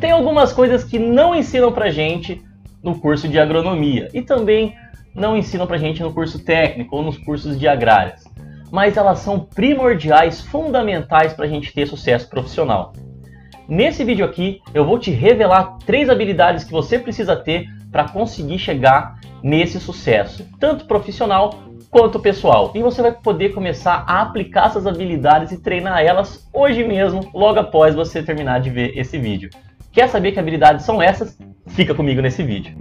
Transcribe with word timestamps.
Tem 0.00 0.10
algumas 0.10 0.52
coisas 0.52 0.82
que 0.82 0.98
não 0.98 1.34
ensinam 1.34 1.70
pra 1.70 1.90
gente 1.90 2.42
no 2.82 2.98
curso 2.98 3.28
de 3.28 3.38
agronomia 3.38 4.08
e 4.12 4.20
também 4.20 4.74
não 5.14 5.36
ensinam 5.36 5.66
pra 5.66 5.78
gente 5.78 6.02
no 6.02 6.12
curso 6.12 6.44
técnico 6.44 6.96
ou 6.96 7.02
nos 7.02 7.18
cursos 7.18 7.58
de 7.58 7.68
agrárias, 7.68 8.24
mas 8.70 8.96
elas 8.96 9.20
são 9.20 9.40
primordiais, 9.40 10.40
fundamentais 10.40 11.32
para 11.34 11.44
a 11.44 11.48
gente 11.48 11.72
ter 11.72 11.86
sucesso 11.86 12.28
profissional. 12.28 12.92
Nesse 13.68 14.02
vídeo 14.02 14.24
aqui 14.24 14.60
eu 14.74 14.84
vou 14.84 14.98
te 14.98 15.10
revelar 15.10 15.78
três 15.86 16.08
habilidades 16.08 16.64
que 16.64 16.72
você 16.72 16.98
precisa 16.98 17.36
ter 17.36 17.68
para 17.90 18.08
conseguir 18.08 18.58
chegar 18.58 19.20
nesse 19.42 19.78
sucesso, 19.78 20.48
tanto 20.58 20.86
profissional 20.86 21.62
quanto 21.92 22.18
pessoal. 22.18 22.72
E 22.74 22.82
você 22.82 23.02
vai 23.02 23.12
poder 23.12 23.50
começar 23.50 24.02
a 24.08 24.22
aplicar 24.22 24.68
essas 24.68 24.86
habilidades 24.86 25.52
e 25.52 25.58
treinar 25.58 26.00
elas 26.00 26.48
hoje 26.50 26.82
mesmo, 26.82 27.30
logo 27.34 27.60
após 27.60 27.94
você 27.94 28.22
terminar 28.22 28.60
de 28.60 28.70
ver 28.70 28.98
esse 28.98 29.18
vídeo. 29.18 29.50
Quer 29.92 30.08
saber 30.08 30.32
que 30.32 30.40
habilidades 30.40 30.86
são 30.86 31.02
essas? 31.02 31.38
Fica 31.66 31.94
comigo 31.94 32.22
nesse 32.22 32.42
vídeo. 32.42 32.74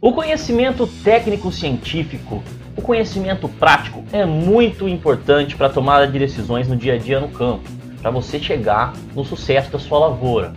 O 0.00 0.14
conhecimento 0.14 0.86
técnico-científico, 1.04 2.42
o 2.74 2.80
conhecimento 2.80 3.46
prático 3.46 4.02
é 4.14 4.24
muito 4.24 4.88
importante 4.88 5.56
para 5.56 5.66
a 5.66 5.70
tomada 5.70 6.06
de 6.06 6.18
decisões 6.18 6.68
no 6.68 6.74
dia 6.74 6.94
a 6.94 6.98
dia 6.98 7.20
no 7.20 7.28
campo, 7.28 7.68
para 8.00 8.10
você 8.10 8.38
chegar 8.38 8.94
no 9.14 9.26
sucesso 9.26 9.70
da 9.70 9.78
sua 9.78 9.98
lavoura. 9.98 10.54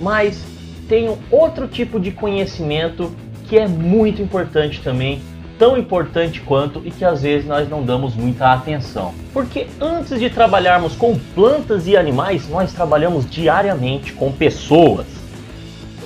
Mas 0.00 0.42
tem 0.88 1.14
outro 1.30 1.68
tipo 1.68 2.00
de 2.00 2.12
conhecimento 2.12 3.14
que 3.48 3.58
é 3.58 3.66
muito 3.66 4.20
importante 4.20 4.80
também, 4.82 5.20
tão 5.58 5.76
importante 5.76 6.40
quanto 6.40 6.82
e 6.84 6.90
que 6.90 7.04
às 7.04 7.22
vezes 7.22 7.46
nós 7.46 7.68
não 7.68 7.82
damos 7.82 8.14
muita 8.14 8.52
atenção. 8.52 9.14
Porque 9.32 9.66
antes 9.80 10.20
de 10.20 10.30
trabalharmos 10.30 10.94
com 10.94 11.18
plantas 11.34 11.86
e 11.86 11.96
animais, 11.96 12.48
nós 12.48 12.72
trabalhamos 12.72 13.28
diariamente 13.28 14.12
com 14.12 14.30
pessoas. 14.30 15.06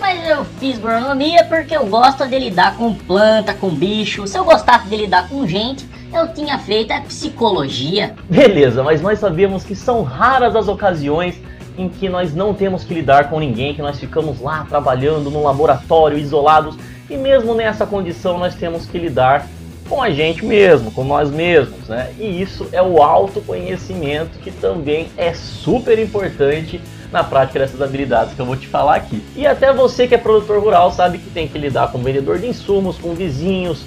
Mas 0.00 0.26
eu 0.26 0.44
fiz 0.58 0.78
agronomia 0.78 1.44
porque 1.44 1.76
eu 1.76 1.86
gosto 1.86 2.26
de 2.26 2.38
lidar 2.38 2.76
com 2.76 2.94
planta, 2.94 3.52
com 3.52 3.68
bicho. 3.68 4.27
Se 4.27 4.38
eu 4.38 4.44
gostasse 4.44 4.88
de 4.88 4.96
lidar 4.96 5.28
com 5.28 5.46
gente, 5.46 5.86
eu 6.12 6.32
tinha 6.32 6.58
feito 6.58 6.92
a 6.92 7.00
psicologia. 7.00 8.14
Beleza, 8.28 8.82
mas 8.82 9.00
nós 9.00 9.18
sabemos 9.18 9.64
que 9.64 9.74
são 9.74 10.02
raras 10.02 10.56
as 10.56 10.68
ocasiões 10.68 11.40
em 11.77 11.88
que 11.88 12.08
nós 12.08 12.34
não 12.34 12.52
temos 12.52 12.84
que 12.84 12.92
lidar 12.92 13.30
com 13.30 13.40
ninguém, 13.40 13.74
que 13.74 13.82
nós 13.82 13.98
ficamos 13.98 14.40
lá 14.40 14.66
trabalhando 14.68 15.30
no 15.30 15.42
laboratório 15.42 16.18
isolados 16.18 16.77
e 17.12 17.16
mesmo 17.16 17.55
nessa 17.55 17.84
condição 17.84 18.38
nós 18.38 18.55
temos 18.55 18.86
que 18.86 18.98
lidar 18.98 19.46
com 19.88 20.02
a 20.02 20.10
gente 20.10 20.44
mesmo, 20.44 20.91
com 20.91 21.05
nós 21.05 21.30
mesmos, 21.30 21.88
né? 21.88 22.12
E 22.18 22.41
isso 22.41 22.66
é 22.72 22.80
o 22.80 23.02
autoconhecimento 23.02 24.38
que 24.38 24.50
também 24.50 25.08
é 25.16 25.34
super 25.34 25.98
importante 25.98 26.80
na 27.12 27.22
prática 27.22 27.58
dessas 27.58 27.83
habilidades 27.83 28.33
que 28.33 28.40
eu 28.40 28.46
vou 28.46 28.56
te 28.56 28.66
falar 28.66 28.96
aqui. 28.96 29.22
E 29.36 29.46
até 29.46 29.70
você 29.70 30.08
que 30.08 30.14
é 30.14 30.18
produtor 30.18 30.62
rural 30.62 30.90
sabe 30.92 31.18
que 31.18 31.28
tem 31.28 31.46
que 31.46 31.58
lidar 31.58 31.92
com 31.92 31.98
vendedor 31.98 32.38
de 32.38 32.46
insumos, 32.46 32.96
com 32.96 33.12
vizinhos, 33.12 33.84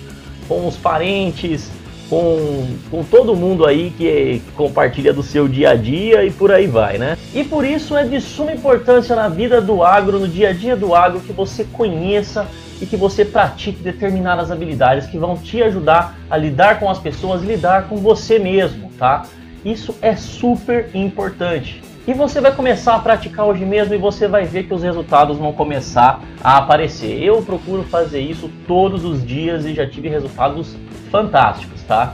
com 0.48 0.68
os 0.68 0.78
parentes, 0.78 1.72
com, 2.08 2.68
com 2.92 3.04
todo 3.04 3.36
mundo 3.36 3.66
aí 3.66 3.92
que 3.98 4.44
compartilha 4.56 5.12
do 5.12 5.24
seu 5.24 5.48
dia 5.48 5.72
a 5.72 5.76
dia 5.76 6.24
e 6.24 6.30
por 6.30 6.52
aí 6.52 6.68
vai, 6.68 7.00
né? 7.00 7.18
E 7.34 7.44
por 7.44 7.66
isso 7.66 7.98
é 7.98 8.04
de 8.04 8.22
suma 8.22 8.52
importância 8.52 9.16
na 9.16 9.28
vida 9.28 9.60
do 9.60 9.82
agro, 9.82 10.20
no 10.20 10.28
dia 10.28 10.50
a 10.50 10.54
dia 10.54 10.76
do 10.76 10.94
agro, 10.94 11.20
que 11.20 11.34
você 11.34 11.64
conheça 11.64 12.46
e 12.82 12.86
que 12.86 12.98
você 12.98 13.24
pratique 13.24 13.82
determinadas 13.82 14.52
habilidades 14.52 15.08
que 15.08 15.18
vão 15.18 15.38
te 15.38 15.62
ajudar 15.64 16.18
a 16.30 16.38
lidar 16.38 16.80
com 16.80 16.90
as 16.90 17.00
pessoas, 17.00 17.42
lidar 17.42 17.88
com 17.88 17.98
você 17.98 18.40
mesmo, 18.40 18.92
tá? 18.98 19.24
Isso 19.64 19.96
é 20.02 20.16
super 20.16 20.90
importante. 20.94 21.82
E 22.08 22.14
você 22.14 22.40
vai 22.40 22.52
começar 22.52 22.96
a 22.96 23.00
praticar 23.00 23.48
hoje 23.48 23.66
mesmo 23.66 23.96
e 23.96 23.98
você 23.98 24.28
vai 24.28 24.46
ver 24.46 24.68
que 24.68 24.74
os 24.74 24.84
resultados 24.84 25.38
vão 25.38 25.52
começar 25.52 26.22
a 26.44 26.58
aparecer. 26.58 27.20
Eu 27.24 27.42
procuro 27.42 27.84
fazer 27.84 28.20
isso 28.20 28.48
todos 28.68 29.04
os 29.04 29.26
dias 29.26 29.66
e 29.66 29.74
já 29.74 29.90
tive 29.90 30.08
resultados 30.08 30.76
fantásticos, 31.10 31.82
tá? 31.82 32.14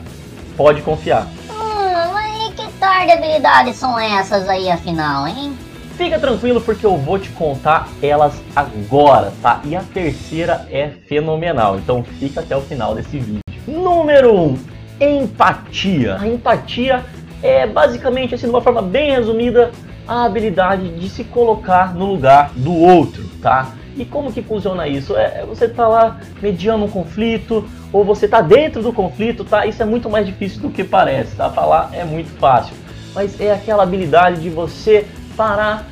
Pode 0.56 0.82
confiar. 0.82 1.28
Hum, 1.50 2.14
mas 2.14 2.54
que 2.54 2.72
tarde 2.80 3.08
de 3.08 3.12
habilidades 3.12 3.76
são 3.76 4.00
essas 4.00 4.48
aí 4.48 4.72
afinal, 4.72 5.28
hein? 5.28 5.54
Fica 6.02 6.18
tranquilo 6.18 6.60
porque 6.60 6.84
eu 6.84 6.98
vou 6.98 7.20
te 7.20 7.30
contar 7.30 7.88
elas 8.02 8.34
agora, 8.56 9.32
tá? 9.40 9.62
E 9.64 9.76
a 9.76 9.84
terceira 9.84 10.66
é 10.72 10.88
fenomenal, 10.88 11.78
então 11.78 12.04
fica 12.04 12.40
até 12.40 12.58
o 12.58 12.62
final 12.62 12.96
desse 12.96 13.20
vídeo. 13.20 13.42
Número 13.68 14.34
1, 14.34 14.48
um, 14.48 14.58
empatia. 15.00 16.18
A 16.20 16.28
empatia 16.28 17.06
é 17.44 17.68
basicamente, 17.68 18.34
assim, 18.34 18.48
de 18.48 18.50
uma 18.50 18.64
forma 18.64 18.82
bem 18.82 19.12
resumida, 19.12 19.70
a 20.08 20.26
habilidade 20.26 20.90
de 20.90 21.08
se 21.08 21.24
colocar 21.24 21.94
no 21.94 22.08
lugar 22.08 22.52
do 22.56 22.76
outro, 22.76 23.24
tá? 23.40 23.72
E 23.96 24.04
como 24.04 24.34
que 24.34 24.42
funciona 24.42 24.88
isso? 24.88 25.16
É, 25.16 25.42
é 25.42 25.46
você 25.46 25.70
tá 25.70 25.88
lá 25.88 26.20
mediando 26.42 26.84
um 26.84 26.90
conflito, 26.90 27.70
ou 27.94 28.04
você 28.04 28.28
tá 28.28 28.42
dentro 28.42 28.82
do 28.82 28.92
conflito, 28.92 29.46
tá? 29.46 29.68
Isso 29.68 29.84
é 29.84 29.86
muito 29.86 30.10
mais 30.10 30.26
difícil 30.26 30.64
do 30.64 30.72
que 30.72 30.84
parece, 30.84 31.36
tá? 31.36 31.52
Falar 31.52 31.92
é 31.94 32.04
muito 32.04 32.32
fácil. 32.40 32.76
Mas 33.14 33.40
é 33.40 33.54
aquela 33.54 33.84
habilidade 33.84 34.42
de 34.42 34.50
você 34.50 35.06
parar, 35.38 35.91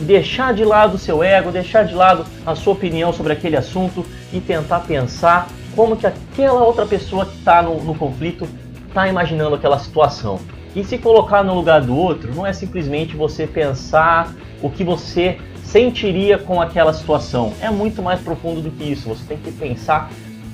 deixar 0.00 0.54
de 0.54 0.64
lado 0.64 0.94
o 0.94 0.98
seu 0.98 1.22
ego, 1.22 1.50
deixar 1.50 1.84
de 1.84 1.94
lado 1.94 2.24
a 2.44 2.54
sua 2.54 2.72
opinião 2.72 3.12
sobre 3.12 3.32
aquele 3.32 3.56
assunto 3.56 4.04
e 4.32 4.40
tentar 4.40 4.80
pensar 4.80 5.48
como 5.74 5.96
que 5.96 6.06
aquela 6.06 6.62
outra 6.62 6.86
pessoa 6.86 7.26
que 7.26 7.36
está 7.36 7.62
no, 7.62 7.82
no 7.82 7.94
conflito 7.94 8.48
está 8.88 9.08
imaginando 9.08 9.54
aquela 9.54 9.78
situação. 9.78 10.40
E 10.74 10.84
se 10.84 10.98
colocar 10.98 11.42
no 11.42 11.54
lugar 11.54 11.80
do 11.80 11.96
outro 11.96 12.34
não 12.34 12.46
é 12.46 12.52
simplesmente 12.52 13.16
você 13.16 13.46
pensar 13.46 14.32
o 14.62 14.70
que 14.70 14.84
você 14.84 15.38
sentiria 15.64 16.38
com 16.38 16.60
aquela 16.60 16.92
situação. 16.92 17.52
É 17.60 17.70
muito 17.70 18.02
mais 18.02 18.20
profundo 18.20 18.60
do 18.60 18.70
que 18.70 18.84
isso. 18.84 19.08
Você 19.08 19.24
tem 19.24 19.38
que 19.38 19.52
pensar 19.52 20.10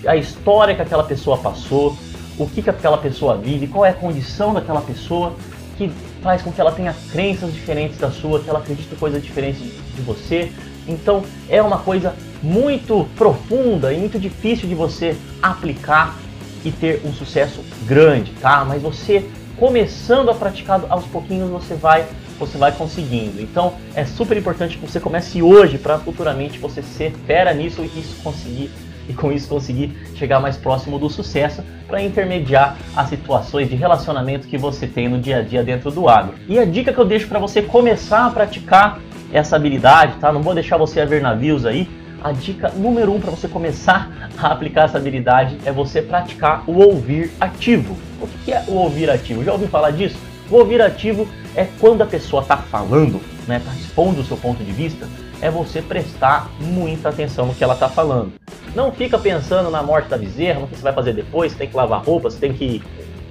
a 0.06 0.16
história 0.16 0.74
que 0.74 0.82
aquela 0.82 1.04
pessoa 1.04 1.38
passou, 1.38 1.96
o 2.38 2.46
que, 2.46 2.62
que 2.62 2.70
aquela 2.70 2.98
pessoa 2.98 3.36
vive, 3.36 3.66
qual 3.66 3.84
é 3.84 3.90
a 3.90 3.94
condição 3.94 4.52
daquela 4.52 4.80
pessoa 4.80 5.34
que 5.76 5.90
faz 6.22 6.42
com 6.42 6.52
que 6.52 6.60
ela 6.60 6.72
tenha 6.72 6.94
crenças 7.10 7.52
diferentes 7.52 7.98
da 7.98 8.10
sua, 8.10 8.40
que 8.40 8.48
ela 8.48 8.58
acredite 8.58 8.88
em 8.92 8.96
coisas 8.96 9.22
diferentes 9.22 9.60
de 9.60 10.02
você. 10.02 10.50
Então 10.88 11.22
é 11.48 11.60
uma 11.60 11.78
coisa 11.78 12.14
muito 12.42 13.06
profunda 13.16 13.92
e 13.92 13.98
muito 13.98 14.18
difícil 14.18 14.68
de 14.68 14.74
você 14.74 15.16
aplicar 15.42 16.16
e 16.64 16.70
ter 16.70 17.02
um 17.04 17.12
sucesso 17.12 17.60
grande, 17.86 18.32
tá? 18.40 18.64
Mas 18.64 18.82
você 18.82 19.28
começando 19.56 20.30
a 20.30 20.34
praticar 20.34 20.84
aos 20.88 21.04
pouquinhos 21.06 21.50
você 21.50 21.74
vai 21.74 22.06
você 22.38 22.58
vai 22.58 22.72
conseguindo. 22.72 23.40
Então 23.40 23.74
é 23.94 24.04
super 24.04 24.36
importante 24.36 24.76
que 24.76 24.86
você 24.86 25.00
comece 25.00 25.42
hoje 25.42 25.78
para 25.78 25.98
futuramente 25.98 26.58
você 26.58 26.82
ser 26.82 27.12
fera 27.26 27.52
nisso 27.54 27.82
e 27.82 27.86
isso 27.86 28.14
conseguir 28.22 28.70
e 29.08 29.14
com 29.14 29.32
isso 29.32 29.48
conseguir 29.48 29.96
chegar 30.14 30.40
mais 30.40 30.56
próximo 30.56 30.98
do 30.98 31.08
sucesso 31.08 31.62
para 31.86 32.02
intermediar 32.02 32.76
as 32.94 33.08
situações 33.08 33.68
de 33.68 33.76
relacionamento 33.76 34.48
que 34.48 34.58
você 34.58 34.86
tem 34.86 35.08
no 35.08 35.18
dia 35.18 35.38
a 35.38 35.42
dia 35.42 35.62
dentro 35.62 35.90
do 35.90 36.08
agro. 36.08 36.34
E 36.48 36.58
a 36.58 36.64
dica 36.64 36.92
que 36.92 36.98
eu 36.98 37.04
deixo 37.04 37.28
para 37.28 37.38
você 37.38 37.62
começar 37.62 38.26
a 38.26 38.30
praticar 38.30 39.00
essa 39.32 39.56
habilidade, 39.56 40.16
tá? 40.18 40.32
Não 40.32 40.42
vou 40.42 40.54
deixar 40.54 40.76
você 40.76 41.00
a 41.00 41.04
ver 41.04 41.20
navios 41.20 41.64
aí. 41.64 41.88
A 42.22 42.32
dica 42.32 42.70
número 42.70 43.12
um 43.12 43.20
para 43.20 43.30
você 43.30 43.46
começar 43.46 44.10
a 44.38 44.48
aplicar 44.48 44.84
essa 44.84 44.98
habilidade 44.98 45.58
é 45.64 45.72
você 45.72 46.02
praticar 46.02 46.64
o 46.66 46.78
ouvir 46.78 47.30
ativo. 47.40 47.96
O 48.20 48.26
que 48.44 48.52
é 48.52 48.64
o 48.66 48.74
ouvir 48.74 49.10
ativo? 49.10 49.44
Já 49.44 49.52
ouviu 49.52 49.68
falar 49.68 49.90
disso? 49.90 50.16
O 50.50 50.56
ouvir 50.56 50.80
ativo 50.80 51.28
é 51.54 51.66
quando 51.80 52.02
a 52.02 52.06
pessoa 52.06 52.42
está 52.42 52.56
falando, 52.56 53.20
né, 53.48 53.60
tá 53.64 53.72
expondo 53.74 54.20
o 54.20 54.24
seu 54.24 54.36
ponto 54.36 54.62
de 54.62 54.72
vista, 54.72 55.08
é 55.40 55.50
você 55.50 55.82
prestar 55.82 56.50
muita 56.60 57.08
atenção 57.08 57.46
no 57.46 57.54
que 57.54 57.62
ela 57.62 57.74
está 57.74 57.88
falando. 57.88 58.32
Não 58.74 58.92
fica 58.92 59.18
pensando 59.18 59.70
na 59.70 59.82
morte 59.82 60.08
da 60.08 60.18
bezerra, 60.18 60.60
no 60.60 60.66
que 60.66 60.76
você 60.76 60.82
vai 60.82 60.92
fazer 60.92 61.12
depois, 61.12 61.52
você 61.52 61.58
tem 61.58 61.68
que 61.68 61.76
lavar 61.76 62.04
roupa, 62.04 62.30
você 62.30 62.38
tem 62.38 62.52
que, 62.52 62.82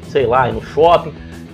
sei 0.09 0.25
lá, 0.25 0.49
ir 0.49 0.53
no 0.53 0.63
shopping. 0.63 1.13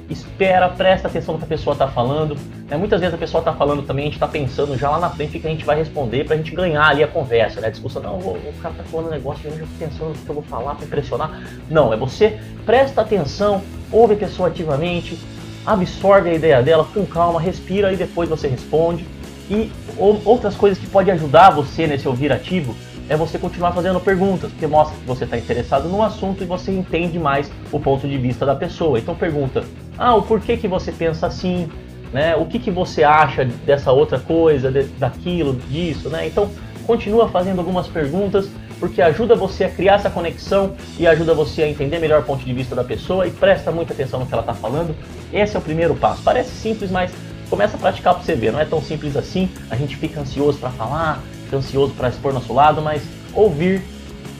Espera, 0.09 0.67
presta 0.67 1.07
atenção 1.07 1.33
no 1.33 1.39
que 1.39 1.45
a 1.45 1.47
pessoa 1.47 1.73
está 1.73 1.87
falando. 1.87 2.35
Né? 2.69 2.75
Muitas 2.77 2.99
vezes 2.99 3.13
a 3.13 3.17
pessoa 3.17 3.39
está 3.39 3.53
falando 3.53 3.83
também, 3.83 4.03
a 4.03 4.05
gente 4.07 4.15
está 4.15 4.27
pensando 4.27 4.77
já 4.77 4.89
lá 4.89 4.99
na 4.99 5.09
frente 5.09 5.37
o 5.37 5.41
que 5.41 5.47
a 5.47 5.49
gente 5.49 5.65
vai 5.65 5.77
responder 5.77 6.25
para 6.25 6.35
a 6.35 6.37
gente 6.37 6.53
ganhar 6.53 6.85
ali 6.85 7.03
a 7.03 7.07
conversa, 7.07 7.61
né? 7.61 7.67
A 7.67 7.69
discussão, 7.69 8.01
não, 8.01 8.17
o 8.17 8.53
cara 8.61 8.73
está 8.73 8.83
falando 8.85 9.07
um 9.07 9.11
negócio, 9.11 9.49
eu 9.49 9.57
já 9.57 9.63
estou 9.63 9.87
pensando 9.87 10.09
no 10.09 10.15
que 10.15 10.29
eu 10.29 10.35
vou 10.35 10.43
falar 10.43 10.75
para 10.75 10.85
impressionar. 10.85 11.41
Não, 11.69 11.93
é 11.93 11.97
você 11.97 12.39
presta 12.65 13.01
atenção, 13.01 13.61
ouve 13.91 14.13
a 14.13 14.17
pessoa 14.17 14.49
ativamente, 14.49 15.17
absorve 15.65 16.29
a 16.29 16.33
ideia 16.33 16.61
dela 16.61 16.85
com 16.93 17.05
calma, 17.05 17.39
respira 17.39 17.91
e 17.91 17.95
depois 17.95 18.29
você 18.29 18.47
responde. 18.47 19.05
E 19.51 19.69
outras 19.97 20.55
coisas 20.55 20.79
que 20.79 20.87
podem 20.87 21.13
ajudar 21.13 21.49
você 21.49 21.85
nesse 21.85 22.07
ouvir 22.07 22.31
ativo 22.31 22.73
é 23.09 23.17
você 23.17 23.37
continuar 23.37 23.73
fazendo 23.73 23.99
perguntas, 23.99 24.49
porque 24.49 24.65
mostra 24.65 24.97
que 24.97 25.05
você 25.05 25.25
está 25.25 25.37
interessado 25.37 25.89
no 25.89 26.01
assunto 26.01 26.41
e 26.41 26.45
você 26.45 26.71
entende 26.71 27.19
mais 27.19 27.51
o 27.69 27.77
ponto 27.77 28.07
de 28.07 28.17
vista 28.17 28.45
da 28.45 28.55
pessoa. 28.55 28.97
Então 28.97 29.13
pergunta, 29.13 29.65
ah, 29.97 30.15
o 30.15 30.21
porquê 30.21 30.55
que 30.55 30.69
você 30.69 30.93
pensa 30.93 31.27
assim, 31.27 31.69
né? 32.13 32.33
O 32.37 32.45
que, 32.45 32.59
que 32.59 32.71
você 32.71 33.03
acha 33.03 33.43
dessa 33.43 33.91
outra 33.91 34.17
coisa, 34.17 34.71
de, 34.71 34.83
daquilo, 34.83 35.53
disso, 35.69 36.07
né? 36.09 36.27
Então 36.27 36.49
continua 36.87 37.27
fazendo 37.27 37.59
algumas 37.59 37.87
perguntas 37.87 38.49
porque 38.79 39.01
ajuda 39.01 39.35
você 39.35 39.65
a 39.65 39.69
criar 39.69 39.95
essa 39.95 40.09
conexão 40.09 40.75
e 40.97 41.05
ajuda 41.05 41.33
você 41.33 41.63
a 41.63 41.69
entender 41.69 41.99
melhor 41.99 42.21
o 42.21 42.23
ponto 42.23 42.43
de 42.45 42.53
vista 42.53 42.73
da 42.73 42.85
pessoa 42.85 43.27
e 43.27 43.31
presta 43.31 43.69
muita 43.69 43.91
atenção 43.91 44.21
no 44.21 44.25
que 44.25 44.33
ela 44.33 44.41
está 44.41 44.53
falando. 44.53 44.95
Esse 45.33 45.57
é 45.57 45.59
o 45.59 45.61
primeiro 45.61 45.93
passo. 45.93 46.23
Parece 46.23 46.51
simples, 46.51 46.89
mas 46.89 47.11
começa 47.51 47.75
a 47.75 47.79
praticar 47.79 48.15
para 48.15 48.23
você 48.23 48.33
ver. 48.33 48.53
Não 48.53 48.59
é 48.61 48.65
tão 48.65 48.81
simples 48.81 49.17
assim. 49.17 49.49
A 49.69 49.75
gente 49.75 49.97
fica 49.97 50.21
ansioso 50.21 50.57
para 50.57 50.69
falar, 50.69 51.21
fica 51.43 51.57
ansioso 51.57 51.93
para 51.93 52.07
expor 52.07 52.33
nosso 52.33 52.53
lado, 52.53 52.81
mas 52.81 53.03
ouvir 53.33 53.81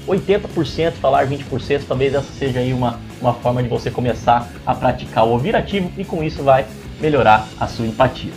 80%, 0.07 0.93
falar 0.93 1.27
20%, 1.27 1.81
talvez 1.87 2.15
essa 2.15 2.31
seja 2.31 2.59
aí 2.59 2.73
uma, 2.73 2.99
uma 3.21 3.33
forma 3.33 3.61
de 3.61 3.67
você 3.67 3.91
começar 3.91 4.49
a 4.65 4.73
praticar 4.73 5.25
o 5.25 5.31
ouvir 5.31 5.55
ativo 5.55 5.91
e 5.97 6.05
com 6.05 6.23
isso 6.23 6.41
vai 6.41 6.65
melhorar 7.01 7.47
a 7.59 7.67
sua 7.67 7.85
empatia. 7.85 8.31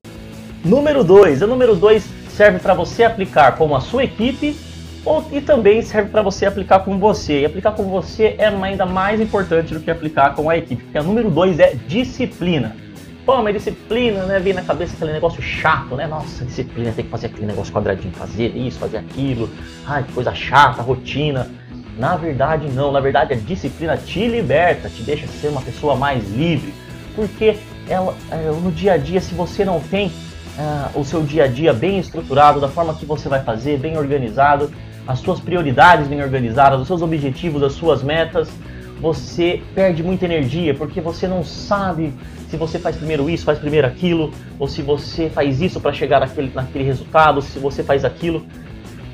Número 0.65 1.05
2, 1.05 1.43
o 1.43 1.47
número 1.47 1.77
2 1.77 2.05
serve 2.31 2.59
para 2.59 2.75
você 2.75 3.05
aplicar 3.05 3.57
como 3.57 3.77
a 3.77 3.81
sua 3.81 4.03
equipe 4.03 4.57
ou, 5.05 5.25
e 5.31 5.41
também 5.41 5.83
serve 5.83 6.11
para 6.11 6.23
você 6.23 6.47
aplicar 6.47 6.81
com 6.81 6.99
você. 6.99 7.41
E 7.41 7.45
aplicar 7.45 7.73
com 7.73 7.85
você 7.85 8.35
é 8.39 8.49
ainda 8.49 8.87
mais 8.87 9.21
importante 9.21 9.73
do 9.73 9.81
que 9.81 9.91
aplicar 9.91 10.35
com 10.35 10.51
a 10.51 10.57
equipe, 10.57 10.83
porque 10.83 10.99
a 10.99 11.03
número 11.03 11.31
2 11.31 11.61
é 11.61 11.75
disciplina. 11.87 12.84
Pô, 13.25 13.43
mas 13.43 13.55
disciplina, 13.55 14.25
né? 14.25 14.39
Vem 14.39 14.53
na 14.53 14.63
cabeça 14.63 14.95
aquele 14.95 15.13
negócio 15.13 15.43
chato, 15.43 15.97
né? 15.97 16.07
Nossa, 16.07 16.45
disciplina, 16.45 16.93
tem 16.93 17.07
que 17.07 17.11
fazer 17.11 17.27
aquele 17.29 17.47
negócio 17.47 17.73
quadradinho, 17.73 18.13
fazer 18.13 18.55
isso, 18.55 18.79
fazer 18.79 18.99
aquilo. 18.99 19.49
Ai, 19.87 20.03
que 20.03 20.13
coisa 20.13 20.35
chata, 20.35 20.83
rotina. 20.83 21.51
Na 21.97 22.17
verdade, 22.17 22.69
não. 22.69 22.93
Na 22.93 23.01
verdade, 23.01 23.33
a 23.33 23.37
disciplina 23.37 23.97
te 23.97 24.27
liberta, 24.27 24.91
te 24.91 25.03
deixa 25.03 25.27
ser 25.27 25.49
uma 25.49 25.63
pessoa 25.63 25.97
mais 25.97 26.31
livre. 26.33 26.75
Porque 27.15 27.57
ela, 27.89 28.15
é, 28.31 28.51
no 28.51 28.71
dia 28.71 28.93
a 28.93 28.97
dia, 28.99 29.23
se 29.23 29.35
você 29.35 29.65
não 29.65 29.81
tem 29.81 30.09
uh, 30.09 31.01
o 31.01 31.05
seu 31.05 31.23
dia 31.23 31.45
a 31.45 31.47
dia 31.47 31.73
bem 31.73 31.99
estruturado, 31.99 32.61
da 32.61 32.69
forma 32.69 32.95
que 32.95 33.07
você 33.07 33.29
vai 33.29 33.43
fazer, 33.43 33.79
bem 33.79 33.97
organizado, 33.97 34.71
as 35.07 35.19
suas 35.21 35.41
prioridades 35.41 36.09
bem 36.09 36.23
organizadas, 36.23 36.81
os 36.81 36.87
seus 36.87 37.01
objetivos, 37.01 37.63
as 37.63 37.73
suas 37.73 38.03
metas, 38.03 38.51
você 39.05 39.63
perde 39.75 40.03
muita 40.03 40.25
energia 40.25 40.73
porque 40.73 40.99
você 40.99 41.29
não 41.29 41.45
sabe 41.45 42.15
se 42.49 42.57
você 42.57 42.79
faz 42.79 42.97
primeiro 42.97 43.29
isso, 43.29 43.45
faz 43.45 43.59
primeiro 43.59 43.87
aquilo, 43.87 44.33
ou 44.59 44.67
se 44.67 44.81
você 44.81 45.29
faz 45.29 45.61
isso 45.61 45.79
para 45.79 45.93
chegar 45.93 46.21
naquele, 46.21 46.51
naquele 46.55 46.85
resultado, 46.85 47.43
se 47.43 47.59
você 47.59 47.83
faz 47.83 48.03
aquilo. 48.03 48.47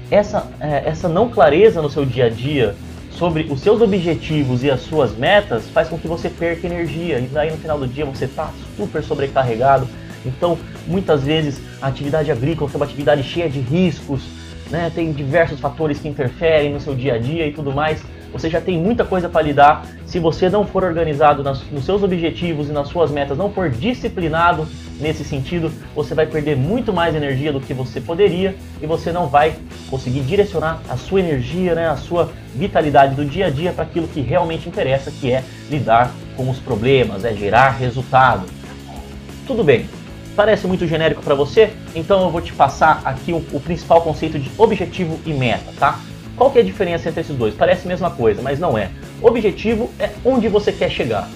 Essa, 0.09 0.47
é, 0.61 0.89
essa 0.89 1.09
não 1.09 1.29
clareza 1.29 1.83
no 1.83 1.91
seu 1.91 2.07
dia 2.07 2.27
a 2.27 2.29
dia 2.29 2.77
sobre 3.11 3.49
os 3.51 3.61
seus 3.63 3.81
objetivos 3.81 4.63
e 4.63 4.71
as 4.71 4.81
suas 4.83 5.17
metas 5.17 5.69
faz 5.71 5.89
com 5.89 5.99
que 5.99 6.07
você 6.07 6.29
perca 6.29 6.69
energia 6.69 7.19
e 7.19 7.27
daí 7.27 7.51
no 7.51 7.57
final 7.57 7.77
do 7.77 7.89
dia 7.89 8.05
você 8.05 8.27
está 8.27 8.53
super 8.77 9.03
sobrecarregado. 9.03 9.89
Então, 10.25 10.57
muitas 10.87 11.25
vezes 11.25 11.61
a 11.83 11.89
atividade 11.89 12.31
agrícola 12.31 12.71
é 12.73 12.77
uma 12.77 12.87
atividade 12.87 13.25
cheia 13.25 13.51
de 13.51 13.59
riscos, 13.59 14.23
né? 14.71 14.91
tem 14.95 15.13
diversos 15.13 15.61
fatores 15.61 15.99
que 15.99 16.09
interferem 16.09 16.73
no 16.73 16.81
seu 16.81 16.95
dia 16.95 17.15
a 17.15 17.19
dia 17.19 17.47
e 17.47 17.53
tudo 17.53 17.73
mais. 17.73 18.03
Você 18.33 18.49
já 18.49 18.61
tem 18.61 18.79
muita 18.79 19.05
coisa 19.05 19.29
para 19.29 19.43
lidar. 19.43 19.85
Se 20.07 20.19
você 20.19 20.49
não 20.49 20.65
for 20.65 20.85
organizado 20.85 21.43
nas, 21.43 21.63
nos 21.71 21.85
seus 21.85 22.03
objetivos 22.03 22.69
e 22.69 22.73
nas 22.73 22.89
suas 22.89 23.11
metas, 23.11 23.37
não 23.37 23.51
for 23.51 23.69
disciplinado 23.69 24.67
nesse 25.01 25.25
sentido, 25.25 25.73
você 25.95 26.15
vai 26.15 26.27
perder 26.27 26.57
muito 26.57 26.93
mais 26.93 27.15
energia 27.15 27.53
do 27.53 27.61
que 27.61 27.75
você 27.75 28.01
poderia 28.01 28.55
e 28.81 28.87
você 28.87 29.11
não 29.11 29.27
vai 29.27 29.57
conseguir 29.89 30.21
direcionar 30.21 30.81
a 30.89 30.97
sua 30.97 31.21
energia, 31.21 31.75
né, 31.75 31.89
a 31.89 31.97
sua 31.97 32.31
vitalidade 32.55 33.15
do 33.15 33.25
dia 33.25 33.47
a 33.47 33.51
dia 33.51 33.73
para 33.73 33.85
aquilo 33.85 34.07
que 34.07 34.21
realmente 34.21 34.69
interessa, 34.69 35.11
que 35.11 35.33
é 35.33 35.43
lidar 35.69 36.13
com 36.37 36.49
os 36.49 36.59
problemas, 36.59 37.25
é 37.25 37.35
gerar 37.35 37.71
resultado. 37.71 38.47
Tudo 39.47 39.65
bem, 39.65 39.87
Parece 40.41 40.67
muito 40.67 40.87
genérico 40.87 41.21
para 41.21 41.35
você? 41.35 41.71
Então 41.95 42.23
eu 42.23 42.31
vou 42.31 42.41
te 42.41 42.51
passar 42.55 43.03
aqui 43.05 43.31
o, 43.31 43.45
o, 43.53 43.61
principal 43.61 44.01
conceito 44.01 44.39
de 44.39 44.51
objetivo 44.57 45.21
e 45.27 45.35
meta, 45.35 45.71
tá? 45.79 46.01
Qual 46.35 46.51
que 46.51 46.59
é 46.59 46.63
a 46.63 46.65
diferença 46.65 47.11
entre 47.11 47.21
esses 47.21 47.37
dois? 47.37 47.53
Parece 47.53 47.87
a 47.87 47.89
mesma 47.89 48.11
coisa, 48.11 48.41
mas 48.41 48.59
não 48.59 48.79
é. 48.79 48.89
Objetivo 49.21 49.91
é 49.99 50.09
onde 50.25 50.49
você 50.49 50.73
quer 50.73 50.91
chegar. 50.91 51.29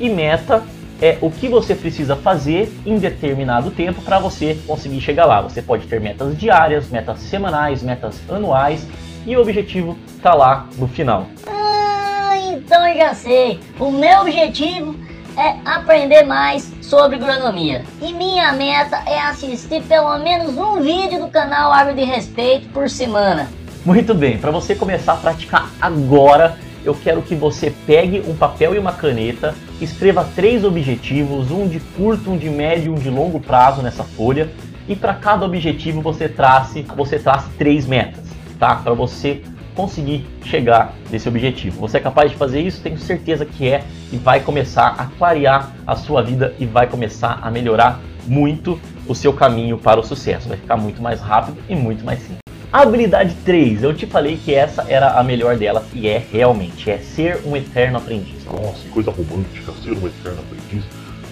E 0.00 0.08
meta 0.08 0.62
é 0.98 1.18
o 1.20 1.30
que 1.30 1.46
você 1.46 1.74
precisa 1.74 2.16
fazer 2.16 2.72
em 2.86 2.96
determinado 2.96 3.70
tempo 3.70 4.00
para 4.00 4.18
você 4.18 4.56
conseguir 4.66 5.02
chegar 5.02 5.26
lá. 5.26 5.42
Você 5.42 5.60
pode 5.60 5.86
ter 5.86 6.00
metas 6.00 6.34
diárias, 6.34 6.88
metas 6.88 7.18
semanais, 7.18 7.82
metas 7.82 8.18
anuais 8.30 8.88
e 9.26 9.36
o 9.36 9.42
objetivo 9.42 9.94
está 10.16 10.32
lá 10.32 10.66
no 10.78 10.88
final. 10.88 11.26
Ah, 11.46 12.34
então 12.38 12.88
eu 12.88 12.96
já 12.96 13.12
sei. 13.12 13.60
O 13.78 13.90
meu 13.90 14.22
objetivo 14.22 14.96
é 15.38 15.56
aprender 15.64 16.24
mais 16.24 16.72
sobre 16.82 17.14
agronomia. 17.14 17.84
E 18.02 18.12
minha 18.12 18.52
meta 18.52 19.00
é 19.06 19.20
assistir 19.20 19.82
pelo 19.84 20.18
menos 20.18 20.58
um 20.58 20.80
vídeo 20.80 21.20
do 21.20 21.28
canal 21.28 21.72
Água 21.72 21.94
de 21.94 22.02
Respeito 22.02 22.68
por 22.70 22.90
semana. 22.90 23.48
Muito 23.84 24.12
bem, 24.14 24.36
para 24.36 24.50
você 24.50 24.74
começar 24.74 25.12
a 25.12 25.16
praticar 25.16 25.70
agora, 25.80 26.58
eu 26.84 26.92
quero 26.92 27.22
que 27.22 27.36
você 27.36 27.72
pegue 27.86 28.24
um 28.28 28.34
papel 28.34 28.74
e 28.74 28.78
uma 28.78 28.92
caneta, 28.92 29.54
escreva 29.80 30.28
três 30.34 30.64
objetivos, 30.64 31.52
um 31.52 31.68
de 31.68 31.78
curto, 31.78 32.32
um 32.32 32.36
de 32.36 32.50
médio, 32.50 32.92
um 32.92 32.98
de 32.98 33.08
longo 33.08 33.38
prazo 33.38 33.80
nessa 33.80 34.02
folha, 34.02 34.50
e 34.88 34.96
para 34.96 35.14
cada 35.14 35.46
objetivo 35.46 36.00
você 36.00 36.28
trace, 36.28 36.82
você 36.96 37.18
trace 37.18 37.48
três 37.56 37.86
metas, 37.86 38.24
tá? 38.58 38.74
Para 38.74 38.94
você 38.94 39.42
conseguir 39.78 40.26
chegar 40.44 40.92
nesse 41.08 41.28
objetivo. 41.28 41.80
Você 41.82 41.98
é 41.98 42.00
capaz 42.00 42.32
de 42.32 42.36
fazer 42.36 42.60
isso? 42.60 42.82
Tenho 42.82 42.98
certeza 42.98 43.46
que 43.46 43.68
é 43.68 43.84
e 44.12 44.16
vai 44.16 44.40
começar 44.40 44.96
a 44.98 45.06
clarear 45.06 45.72
a 45.86 45.94
sua 45.94 46.20
vida 46.20 46.52
e 46.58 46.66
vai 46.66 46.88
começar 46.88 47.38
a 47.40 47.48
melhorar 47.48 48.00
muito 48.26 48.80
o 49.06 49.14
seu 49.14 49.32
caminho 49.32 49.78
para 49.78 50.00
o 50.00 50.02
sucesso. 50.02 50.48
Vai 50.48 50.58
ficar 50.58 50.76
muito 50.76 51.00
mais 51.00 51.20
rápido 51.20 51.58
e 51.68 51.76
muito 51.76 52.04
mais 52.04 52.18
simples. 52.18 52.40
Habilidade 52.72 53.36
3, 53.44 53.84
eu 53.84 53.94
te 53.94 54.04
falei 54.04 54.36
que 54.36 54.52
essa 54.52 54.84
era 54.88 55.12
a 55.12 55.22
melhor 55.22 55.56
delas 55.56 55.84
e 55.94 56.08
é 56.08 56.20
realmente, 56.32 56.90
é 56.90 56.98
ser 56.98 57.40
um 57.46 57.56
eterno 57.56 57.98
aprendiz. 57.98 58.44
Nossa, 58.46 58.82
que 58.82 58.88
coisa 58.88 59.12
romântica, 59.12 59.72
ser 59.80 59.92
um 59.92 60.06
eterno 60.08 60.40
aprendiz, 60.40 60.84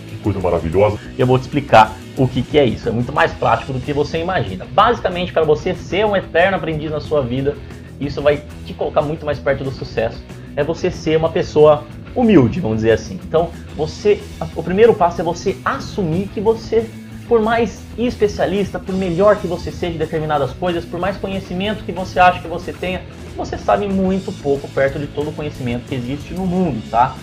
que 0.08 0.16
coisa 0.22 0.38
maravilhosa. 0.38 0.98
Eu 1.18 1.26
vou 1.26 1.36
te 1.36 1.42
explicar 1.42 1.92
o 2.16 2.26
que, 2.28 2.42
que 2.42 2.58
é 2.58 2.64
isso, 2.64 2.88
é 2.88 2.92
muito 2.92 3.12
mais 3.12 3.34
prático 3.34 3.72
do 3.72 3.80
que 3.80 3.92
você 3.92 4.18
imagina. 4.18 4.66
Basicamente, 4.72 5.32
para 5.32 5.44
você 5.44 5.74
ser 5.74 6.06
um 6.06 6.16
eterno 6.16 6.56
aprendiz 6.56 6.90
na 6.90 7.00
sua 7.00 7.20
vida, 7.20 7.54
isso 8.00 8.20
vai 8.22 8.42
te 8.64 8.74
colocar 8.74 9.02
muito 9.02 9.24
mais 9.24 9.38
perto 9.38 9.64
do 9.64 9.70
sucesso. 9.70 10.22
É 10.54 10.64
você 10.64 10.90
ser 10.90 11.16
uma 11.16 11.28
pessoa 11.28 11.84
humilde, 12.14 12.60
vamos 12.60 12.78
dizer 12.78 12.92
assim. 12.92 13.20
Então, 13.26 13.50
você, 13.76 14.20
o 14.54 14.62
primeiro 14.62 14.94
passo 14.94 15.20
é 15.20 15.24
você 15.24 15.56
assumir 15.64 16.28
que 16.28 16.40
você, 16.40 16.88
por 17.28 17.40
mais 17.42 17.80
especialista, 17.98 18.78
por 18.78 18.94
melhor 18.94 19.36
que 19.36 19.46
você 19.46 19.70
seja 19.70 19.94
em 19.94 19.98
determinadas 19.98 20.52
coisas, 20.52 20.84
por 20.84 20.98
mais 20.98 21.16
conhecimento 21.16 21.84
que 21.84 21.92
você 21.92 22.18
acha 22.18 22.40
que 22.40 22.48
você 22.48 22.72
tenha, 22.72 23.02
você 23.36 23.58
sabe 23.58 23.86
muito 23.86 24.32
pouco 24.42 24.66
perto 24.68 24.98
de 24.98 25.06
todo 25.06 25.28
o 25.28 25.32
conhecimento 25.32 25.86
que 25.86 25.94
existe 25.94 26.32
no 26.32 26.46
mundo, 26.46 26.82
tá? 26.90 27.14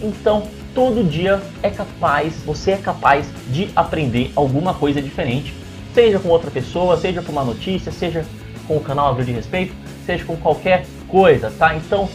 Então, 0.00 0.44
todo 0.74 1.04
dia 1.04 1.42
é 1.62 1.68
capaz, 1.68 2.34
você 2.44 2.72
é 2.72 2.76
capaz 2.76 3.26
de 3.50 3.68
aprender 3.74 4.32
alguma 4.34 4.72
coisa 4.72 5.02
diferente, 5.02 5.52
seja 5.92 6.18
com 6.18 6.28
outra 6.28 6.50
pessoa, 6.50 6.96
seja 6.96 7.20
com 7.20 7.32
uma 7.32 7.44
notícia, 7.44 7.90
seja 7.90 8.24
com 8.66 8.76
o 8.76 8.80
canal 8.80 9.08
Abril 9.08 9.26
de 9.26 9.32
Respeito, 9.32 9.74
seja 10.08 10.24
com 10.24 10.36
qualquer 10.36 10.86
coisa, 11.06 11.52
tá? 11.58 11.76
Então, 11.76 12.08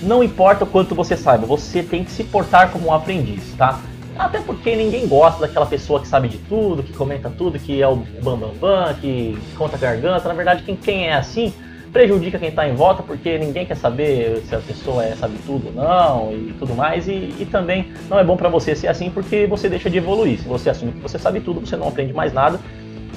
não 0.00 0.22
importa 0.22 0.62
o 0.62 0.66
quanto 0.66 0.94
você 0.94 1.16
saiba, 1.16 1.44
você 1.44 1.82
tem 1.82 2.04
que 2.04 2.12
se 2.12 2.22
portar 2.22 2.70
como 2.70 2.86
um 2.86 2.92
aprendiz, 2.92 3.42
tá? 3.58 3.80
Até 4.16 4.38
porque 4.38 4.76
ninguém 4.76 5.08
gosta 5.08 5.40
daquela 5.40 5.66
pessoa 5.66 6.00
que 6.00 6.06
sabe 6.06 6.28
de 6.28 6.38
tudo, 6.38 6.84
que 6.84 6.92
comenta 6.92 7.28
tudo, 7.30 7.58
que 7.58 7.82
é 7.82 7.88
o 7.88 7.96
bambambam, 7.96 8.54
bam, 8.60 8.84
bam, 8.84 8.94
que 8.94 9.36
conta 9.56 9.76
garganta. 9.76 10.28
Na 10.28 10.34
verdade, 10.34 10.62
quem, 10.62 10.76
quem 10.76 11.08
é 11.08 11.14
assim 11.14 11.52
prejudica 11.92 12.38
quem 12.38 12.48
está 12.48 12.66
em 12.66 12.74
volta, 12.74 13.02
porque 13.02 13.36
ninguém 13.38 13.66
quer 13.66 13.76
saber 13.76 14.42
se 14.48 14.54
a 14.54 14.58
pessoa 14.60 15.04
é, 15.04 15.14
sabe 15.14 15.36
tudo 15.44 15.66
ou 15.66 15.72
não 15.72 16.32
e 16.32 16.54
tudo 16.58 16.74
mais. 16.74 17.08
E, 17.08 17.34
e 17.40 17.48
também 17.50 17.88
não 18.08 18.18
é 18.18 18.24
bom 18.24 18.36
para 18.36 18.48
você 18.48 18.76
ser 18.76 18.86
assim, 18.86 19.10
porque 19.10 19.46
você 19.46 19.68
deixa 19.68 19.90
de 19.90 19.98
evoluir. 19.98 20.38
Se 20.38 20.46
você 20.46 20.70
assume 20.70 20.92
que 20.92 21.00
você 21.00 21.18
sabe 21.18 21.40
tudo, 21.40 21.60
você 21.60 21.76
não 21.76 21.88
aprende 21.88 22.12
mais 22.12 22.32
nada. 22.32 22.60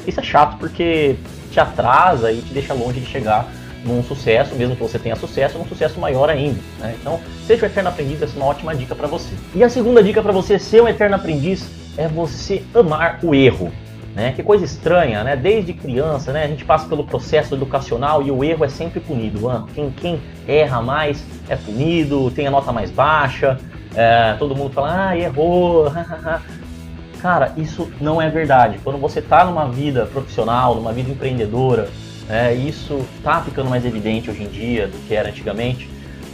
Isso 0.07 0.19
é 0.19 0.23
chato, 0.23 0.57
porque 0.57 1.15
te 1.51 1.59
atrasa 1.59 2.31
e 2.31 2.41
te 2.41 2.53
deixa 2.53 2.73
longe 2.73 2.99
de 2.99 3.05
chegar 3.05 3.47
num 3.85 4.03
sucesso, 4.03 4.55
mesmo 4.55 4.75
que 4.75 4.81
você 4.81 4.97
tenha 4.97 5.15
sucesso, 5.15 5.57
num 5.57 5.65
sucesso 5.65 5.99
maior 5.99 6.29
ainda. 6.29 6.59
Né? 6.79 6.95
Então, 6.99 7.19
seja 7.45 7.63
um 7.63 7.69
eterno 7.69 7.89
aprendiz, 7.89 8.21
essa 8.21 8.33
é 8.33 8.37
uma 8.37 8.47
ótima 8.47 8.75
dica 8.75 8.95
para 8.95 9.07
você. 9.07 9.33
E 9.53 9.63
a 9.63 9.69
segunda 9.69 10.03
dica 10.03 10.21
para 10.21 10.31
você 10.31 10.57
ser 10.57 10.81
um 10.81 10.87
eterno 10.87 11.15
aprendiz 11.15 11.69
é 11.95 12.07
você 12.07 12.63
amar 12.73 13.19
o 13.23 13.33
erro. 13.33 13.71
Né? 14.15 14.31
Que 14.31 14.41
coisa 14.41 14.63
estranha, 14.63 15.23
né? 15.25 15.35
Desde 15.35 15.73
criança, 15.73 16.31
né? 16.31 16.45
A 16.45 16.47
gente 16.47 16.63
passa 16.63 16.87
pelo 16.87 17.03
processo 17.03 17.53
educacional 17.53 18.23
e 18.23 18.31
o 18.31 18.43
erro 18.45 18.63
é 18.63 18.69
sempre 18.69 19.01
punido. 19.01 19.41
Quem, 19.73 19.91
quem 19.91 20.21
erra 20.47 20.81
mais 20.81 21.21
é 21.49 21.55
punido, 21.57 22.31
tem 22.31 22.47
a 22.47 22.51
nota 22.51 22.71
mais 22.71 22.89
baixa, 22.89 23.59
é, 23.93 24.33
todo 24.39 24.55
mundo 24.55 24.71
fala, 24.71 25.09
ah, 25.09 25.17
errou. 25.17 25.91
Cara, 27.21 27.53
isso 27.57 27.91
não 27.99 28.21
é 28.21 28.29
verdade. 28.29 28.79
Quando 28.83 28.99
você 28.99 29.19
está 29.19 29.43
numa 29.43 29.67
vida 29.67 30.05
profissional, 30.05 30.75
numa 30.75 30.93
vida 30.93 31.11
empreendedora, 31.11 31.89
é, 32.29 32.53
isso 32.53 33.05
está 33.17 33.41
ficando 33.41 33.69
mais 33.69 33.85
evidente 33.85 34.29
hoje 34.29 34.43
em 34.43 34.47
dia 34.47 34.87
do 34.87 34.97
que 35.07 35.13
era 35.13 35.29
antigamente. 35.29 35.89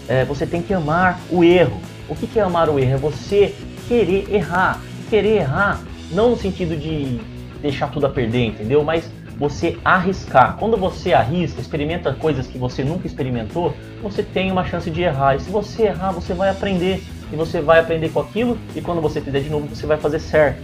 É, 0.07 0.23
você 0.25 0.45
tem 0.45 0.61
que 0.61 0.73
amar 0.73 1.19
o 1.29 1.43
erro. 1.43 1.79
O 2.07 2.15
que, 2.15 2.27
que 2.27 2.39
é 2.39 2.43
amar 2.43 2.69
o 2.69 2.79
erro? 2.79 2.93
É 2.93 2.97
você 2.97 3.55
querer 3.87 4.33
errar. 4.33 4.79
Querer 5.09 5.37
errar, 5.37 5.81
não 6.11 6.31
no 6.31 6.37
sentido 6.37 6.77
de 6.77 7.19
deixar 7.61 7.89
tudo 7.89 8.05
a 8.05 8.09
perder, 8.09 8.45
entendeu? 8.45 8.83
Mas 8.83 9.09
você 9.37 9.77
arriscar. 9.83 10.55
Quando 10.57 10.77
você 10.77 11.13
arrisca, 11.13 11.59
experimenta 11.59 12.13
coisas 12.13 12.47
que 12.47 12.57
você 12.57 12.83
nunca 12.83 13.07
experimentou, 13.07 13.75
você 14.01 14.23
tem 14.23 14.51
uma 14.51 14.65
chance 14.65 14.89
de 14.89 15.01
errar. 15.01 15.35
E 15.35 15.41
se 15.41 15.49
você 15.49 15.83
errar, 15.83 16.11
você 16.11 16.33
vai 16.33 16.49
aprender. 16.49 17.03
E 17.31 17.35
você 17.35 17.61
vai 17.61 17.79
aprender 17.79 18.09
com 18.09 18.19
aquilo, 18.19 18.57
e 18.75 18.81
quando 18.81 19.01
você 19.01 19.21
fizer 19.21 19.39
de 19.39 19.49
novo, 19.49 19.65
você 19.67 19.85
vai 19.85 19.97
fazer 19.97 20.19
certo. 20.19 20.61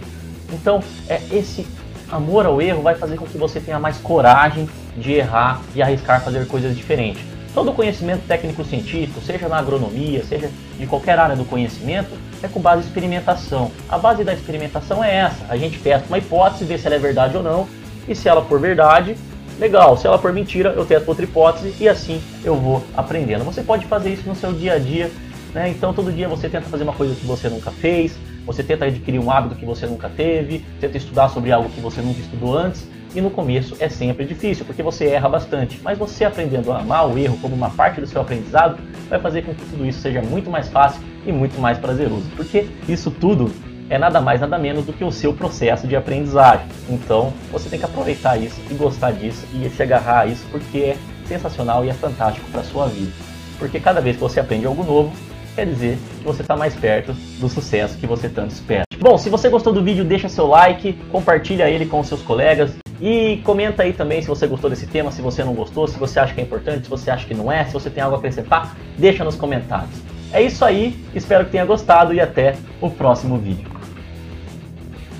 Então, 0.52 0.82
é 1.08 1.18
esse 1.32 1.66
amor 2.10 2.44
ao 2.44 2.60
erro 2.60 2.82
vai 2.82 2.94
fazer 2.94 3.16
com 3.16 3.26
que 3.26 3.38
você 3.38 3.58
tenha 3.58 3.78
mais 3.78 3.96
coragem 3.98 4.68
de 4.98 5.12
errar 5.12 5.62
e 5.74 5.82
arriscar 5.82 6.22
fazer 6.22 6.46
coisas 6.46 6.76
diferentes. 6.76 7.22
Todo 7.54 7.72
conhecimento 7.72 8.26
técnico-científico, 8.26 9.20
seja 9.20 9.48
na 9.48 9.58
agronomia, 9.58 10.22
seja 10.24 10.50
de 10.78 10.86
qualquer 10.86 11.18
área 11.18 11.34
do 11.34 11.44
conhecimento, 11.44 12.10
é 12.42 12.48
com 12.48 12.60
base 12.60 12.82
em 12.82 12.86
experimentação. 12.86 13.72
A 13.88 13.98
base 13.98 14.22
da 14.22 14.32
experimentação 14.32 15.02
é 15.02 15.16
essa: 15.16 15.44
a 15.48 15.56
gente 15.56 15.78
testa 15.78 16.06
uma 16.06 16.18
hipótese, 16.18 16.64
vê 16.64 16.78
se 16.78 16.86
ela 16.86 16.96
é 16.96 16.98
verdade 16.98 17.36
ou 17.36 17.42
não, 17.42 17.66
e 18.06 18.14
se 18.14 18.28
ela 18.28 18.44
for 18.44 18.60
verdade, 18.60 19.16
legal. 19.58 19.96
Se 19.96 20.06
ela 20.06 20.18
for 20.18 20.32
mentira, 20.32 20.70
eu 20.70 20.84
testo 20.84 21.08
outra 21.08 21.24
hipótese 21.24 21.74
e 21.80 21.88
assim 21.88 22.22
eu 22.44 22.54
vou 22.54 22.84
aprendendo. 22.96 23.44
Você 23.44 23.62
pode 23.62 23.86
fazer 23.86 24.10
isso 24.10 24.28
no 24.28 24.36
seu 24.36 24.52
dia 24.52 24.74
a 24.74 24.78
dia, 24.78 25.10
né? 25.52 25.68
Então 25.68 25.92
todo 25.92 26.12
dia 26.12 26.28
você 26.28 26.48
tenta 26.48 26.68
fazer 26.68 26.84
uma 26.84 26.92
coisa 26.92 27.14
que 27.14 27.26
você 27.26 27.48
nunca 27.48 27.70
fez, 27.70 28.16
você 28.46 28.62
tenta 28.62 28.84
adquirir 28.84 29.18
um 29.18 29.30
hábito 29.30 29.56
que 29.56 29.64
você 29.64 29.86
nunca 29.86 30.08
teve, 30.08 30.64
tenta 30.80 30.96
estudar 30.96 31.28
sobre 31.28 31.50
algo 31.50 31.68
que 31.70 31.80
você 31.80 32.00
nunca 32.00 32.20
estudou 32.20 32.56
antes. 32.56 32.86
E 33.14 33.20
no 33.20 33.30
começo 33.30 33.76
é 33.80 33.88
sempre 33.88 34.24
difícil, 34.24 34.64
porque 34.64 34.82
você 34.82 35.06
erra 35.06 35.28
bastante. 35.28 35.80
Mas 35.82 35.98
você 35.98 36.24
aprendendo 36.24 36.70
a 36.72 36.78
amar 36.78 37.08
o 37.08 37.18
erro 37.18 37.38
como 37.40 37.54
uma 37.54 37.70
parte 37.70 38.00
do 38.00 38.06
seu 38.06 38.20
aprendizado, 38.20 38.78
vai 39.08 39.18
fazer 39.18 39.42
com 39.42 39.54
que 39.54 39.64
tudo 39.64 39.86
isso 39.86 40.00
seja 40.00 40.20
muito 40.20 40.50
mais 40.50 40.68
fácil 40.68 41.00
e 41.26 41.32
muito 41.32 41.58
mais 41.60 41.78
prazeroso. 41.78 42.26
Porque 42.36 42.66
isso 42.88 43.10
tudo 43.10 43.50
é 43.90 43.98
nada 43.98 44.20
mais, 44.20 44.40
nada 44.40 44.58
menos 44.58 44.84
do 44.84 44.92
que 44.92 45.02
o 45.02 45.10
seu 45.10 45.32
processo 45.32 45.86
de 45.86 45.96
aprendizagem. 45.96 46.66
Então, 46.88 47.32
você 47.50 47.70
tem 47.70 47.78
que 47.78 47.84
aproveitar 47.84 48.36
isso 48.36 48.60
e 48.70 48.74
gostar 48.74 49.12
disso 49.12 49.46
e 49.54 49.68
se 49.70 49.82
agarrar 49.82 50.20
a 50.20 50.26
isso 50.26 50.46
porque 50.50 50.78
é 50.78 50.96
sensacional 51.26 51.84
e 51.84 51.88
é 51.88 51.94
fantástico 51.94 52.48
para 52.50 52.62
sua 52.62 52.86
vida. 52.86 53.12
Porque 53.58 53.80
cada 53.80 54.00
vez 54.00 54.16
que 54.16 54.22
você 54.22 54.38
aprende 54.38 54.66
algo 54.66 54.84
novo, 54.84 55.12
quer 55.54 55.66
dizer 55.66 55.98
que 56.18 56.24
você 56.24 56.42
está 56.42 56.56
mais 56.56 56.74
perto 56.74 57.12
do 57.40 57.48
sucesso 57.48 57.96
que 57.96 58.06
você 58.06 58.28
tanto 58.28 58.50
espera. 58.50 58.84
Bom, 59.00 59.16
se 59.16 59.30
você 59.30 59.48
gostou 59.48 59.72
do 59.72 59.82
vídeo, 59.82 60.04
deixa 60.04 60.28
seu 60.28 60.46
like, 60.46 60.92
compartilha 61.10 61.70
ele 61.70 61.86
com 61.86 62.02
seus 62.04 62.20
colegas 62.22 62.76
e 63.00 63.40
comenta 63.44 63.82
aí 63.82 63.92
também 63.92 64.20
se 64.20 64.28
você 64.28 64.46
gostou 64.46 64.68
desse 64.68 64.86
tema, 64.86 65.12
se 65.12 65.22
você 65.22 65.44
não 65.44 65.54
gostou, 65.54 65.86
se 65.86 65.98
você 65.98 66.18
acha 66.18 66.34
que 66.34 66.40
é 66.40 66.44
importante, 66.44 66.84
se 66.84 66.90
você 66.90 67.10
acha 67.10 67.26
que 67.26 67.34
não 67.34 67.50
é, 67.50 67.64
se 67.64 67.72
você 67.72 67.88
tem 67.88 68.02
algo 68.02 68.16
a 68.16 68.18
acrescentar, 68.18 68.76
deixa 68.96 69.24
nos 69.24 69.36
comentários. 69.36 70.00
É 70.32 70.42
isso 70.42 70.64
aí, 70.64 70.98
espero 71.14 71.44
que 71.44 71.52
tenha 71.52 71.64
gostado 71.64 72.12
e 72.12 72.20
até 72.20 72.56
o 72.80 72.90
próximo 72.90 73.38
vídeo. 73.38 73.70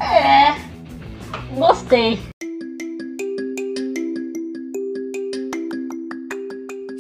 É. 0.01 0.55
Gostei. 1.55 2.19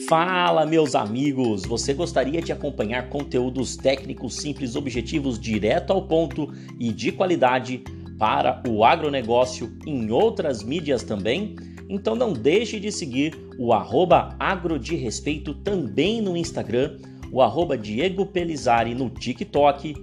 Fala, 0.09 0.65
meus 0.65 0.95
amigos! 0.95 1.67
Você 1.67 1.93
gostaria 1.93 2.41
de 2.41 2.51
acompanhar 2.51 3.11
conteúdos 3.11 3.77
técnicos 3.77 4.37
simples, 4.37 4.75
objetivos, 4.75 5.39
direto 5.39 5.93
ao 5.93 6.01
ponto 6.01 6.51
e 6.81 6.91
de 6.91 7.13
qualidade 7.13 7.85
para 8.19 8.63
o 8.69 8.85
agronegócio 8.85 9.77
em 9.87 10.11
outras 10.11 10.63
mídias 10.63 11.03
também? 11.03 11.55
Então 11.89 12.15
não 12.15 12.33
deixe 12.33 12.79
de 12.79 12.93
seguir 12.93 13.39
o 13.59 13.73
arroba 13.73 14.37
agro 14.39 14.79
de 14.79 14.95
respeito 14.97 15.55
também 15.55 16.21
no 16.21 16.37
Instagram, 16.37 16.99
o 17.33 17.41
arroba 17.41 17.79
Diego 17.79 18.27
Pelizari 18.27 18.95
no 18.95 19.09
TikTok 19.09 19.95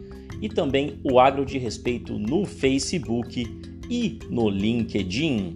e 0.42 0.50
também 0.50 1.00
o 1.04 1.20
Agro 1.20 1.46
de 1.46 1.58
Respeito 1.58 2.18
no 2.20 2.46
Facebook 2.46 3.46
e 3.90 4.20
no 4.30 4.50
LinkedIn. 4.50 5.56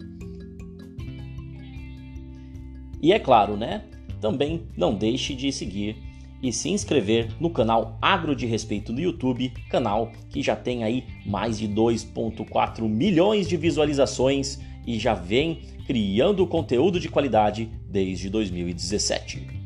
E 3.02 3.14
é 3.14 3.20
claro, 3.20 3.56
né? 3.56 3.84
Também 4.20 4.64
não 4.76 4.94
deixe 4.94 5.34
de 5.34 5.52
seguir 5.52 5.96
e 6.42 6.52
se 6.54 6.70
inscrever 6.70 7.30
no 7.40 7.50
canal 7.50 7.98
Agro 8.02 8.36
de 8.36 8.46
Respeito 8.46 8.94
no 8.94 9.00
YouTube, 9.00 9.52
canal 9.70 10.12
que 10.30 10.42
já 10.42 10.56
tem 10.56 10.84
aí 10.84 11.04
mais 11.26 11.60
de 11.60 11.68
2.4 11.68 12.88
milhões 12.88 13.48
de 13.48 13.58
visualizações 13.58 14.60
e 14.86 14.98
já 14.98 15.14
vem 15.14 15.62
criando 15.86 16.48
conteúdo 16.48 17.00
de 17.00 17.10
qualidade 17.10 17.70
desde 17.90 18.30
2017. 18.30 19.59